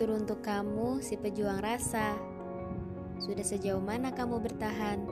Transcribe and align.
Teruntuk 0.00 0.40
kamu, 0.40 1.04
si 1.04 1.20
pejuang 1.20 1.60
rasa, 1.60 2.16
sudah 3.20 3.44
sejauh 3.44 3.78
mana 3.78 4.10
kamu 4.10 4.40
bertahan 4.40 5.04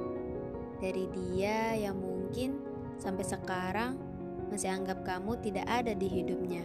dari 0.80 1.04
dia 1.12 1.77
yang 1.77 2.00
mungkin 2.00 2.57
sampai 2.96 3.22
sekarang 3.22 4.00
masih 4.48 4.72
anggap 4.72 5.04
kamu 5.04 5.36
tidak 5.45 5.68
ada 5.68 5.93
di 5.93 6.08
hidupnya? 6.08 6.64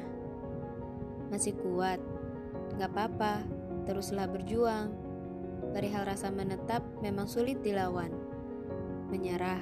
Masih 1.27 1.59
kuat, 1.59 1.99
gak 2.79 2.95
apa-apa, 2.95 3.43
teruslah 3.83 4.31
berjuang. 4.31 4.95
Perihal 5.75 6.07
rasa 6.07 6.31
menetap 6.31 6.87
memang 7.03 7.27
sulit 7.27 7.59
dilawan. 7.61 8.15
Menyerah, 9.11 9.59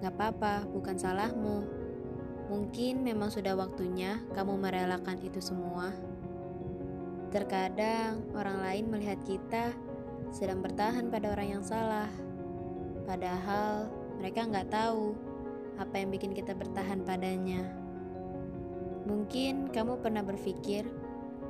gak 0.00 0.16
apa-apa, 0.16 0.64
bukan 0.64 0.96
salahmu. 0.96 1.68
Mungkin 2.48 3.04
memang 3.04 3.28
sudah 3.28 3.52
waktunya 3.52 4.24
kamu 4.32 4.58
merelakan 4.58 5.20
itu 5.22 5.38
semua. 5.44 5.92
Terkadang 7.30 8.26
orang 8.34 8.58
lain 8.58 8.84
melihat 8.90 9.22
kita 9.22 9.70
sedang 10.34 10.58
bertahan 10.66 11.14
pada 11.14 11.30
orang 11.30 11.58
yang 11.58 11.62
salah, 11.62 12.10
padahal 13.06 13.86
mereka 14.18 14.50
nggak 14.50 14.66
tahu 14.66 15.14
apa 15.78 15.94
yang 15.94 16.10
bikin 16.10 16.34
kita 16.34 16.58
bertahan 16.58 17.06
padanya. 17.06 17.70
Mungkin 19.06 19.70
kamu 19.70 20.02
pernah 20.02 20.26
berpikir 20.26 20.90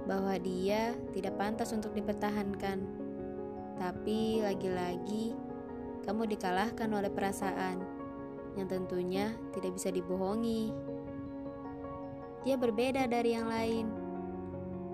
bahwa 0.04 0.36
dia 0.36 0.92
tidak 1.16 1.40
pantas 1.40 1.72
untuk 1.72 1.96
dipertahankan, 1.96 2.84
tapi 3.80 4.44
lagi-lagi 4.44 5.32
kamu 6.04 6.28
dikalahkan 6.28 6.92
oleh 6.92 7.08
perasaan 7.08 7.80
yang 8.52 8.68
tentunya 8.68 9.32
tidak 9.56 9.80
bisa 9.80 9.88
dibohongi. 9.88 10.76
Dia 12.44 12.56
berbeda 12.60 13.04
dari 13.08 13.32
yang 13.32 13.48
lain 13.48 13.99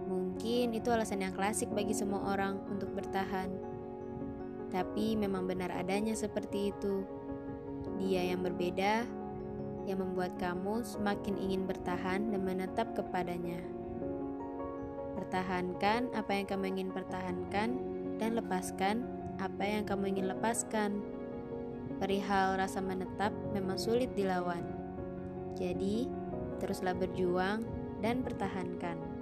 Mungkin 0.06 0.70
itu 0.74 0.88
alasan 0.94 1.26
yang 1.26 1.34
klasik 1.34 1.66
bagi 1.74 1.90
semua 1.90 2.34
orang 2.34 2.62
untuk 2.70 2.94
bertahan. 2.94 3.50
Tapi 4.70 5.18
memang 5.18 5.50
benar 5.50 5.74
adanya 5.74 6.14
seperti 6.14 6.70
itu. 6.70 7.02
Dia 7.98 8.30
yang 8.34 8.46
berbeda 8.46 9.06
yang 9.86 10.02
membuat 10.02 10.34
kamu 10.38 10.82
semakin 10.82 11.34
ingin 11.38 11.62
bertahan 11.66 12.34
dan 12.34 12.40
menetap 12.42 12.94
kepadanya. 12.94 13.62
Pertahankan 15.14 16.10
apa 16.14 16.30
yang 16.34 16.46
kamu 16.46 16.64
ingin 16.76 16.90
pertahankan 16.90 17.68
dan 18.18 18.30
lepaskan 18.34 19.06
apa 19.38 19.62
yang 19.64 19.84
kamu 19.84 20.16
ingin 20.16 20.26
lepaskan. 20.32 21.00
Perihal 21.96 22.60
rasa 22.60 22.84
menetap 22.84 23.32
memang 23.56 23.80
sulit 23.80 24.12
dilawan. 24.12 24.64
Jadi, 25.56 26.04
teruslah 26.60 26.92
berjuang 26.92 27.64
dan 28.04 28.20
pertahankan. 28.20 29.15